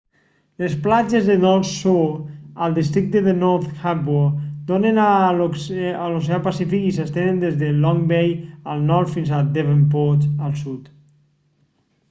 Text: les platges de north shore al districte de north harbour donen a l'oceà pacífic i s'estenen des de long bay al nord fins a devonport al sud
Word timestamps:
les 0.61 0.75
platges 0.85 1.25
de 1.31 1.33
north 1.41 1.67
shore 1.71 2.21
al 2.67 2.77
districte 2.77 3.19
de 3.27 3.33
north 3.41 3.67
harbour 3.83 4.31
donen 4.71 4.97
a 5.03 5.09
l'oceà 5.39 6.39
pacífic 6.47 6.87
i 6.87 6.93
s'estenen 6.95 7.37
des 7.43 7.59
de 7.61 7.69
long 7.83 8.01
bay 8.13 8.33
al 8.73 8.83
nord 8.89 9.13
fins 9.19 9.31
a 9.37 9.43
devonport 9.59 10.25
al 10.49 10.57
sud 10.65 10.89